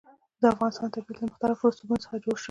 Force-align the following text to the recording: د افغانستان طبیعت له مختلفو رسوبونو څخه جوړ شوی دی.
د 0.41 0.43
افغانستان 0.53 0.87
طبیعت 0.93 1.17
له 1.19 1.27
مختلفو 1.31 1.69
رسوبونو 1.71 2.03
څخه 2.03 2.15
جوړ 2.23 2.35
شوی 2.35 2.35
دی. 2.35 2.39